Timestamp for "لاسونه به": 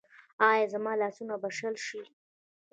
1.01-1.49